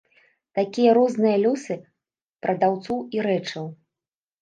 Такія 0.59 0.95
розныя 0.99 1.35
лёсы 1.45 1.79
прадаўцоў 2.47 3.07
і 3.17 3.27
рэчаў. 3.31 3.73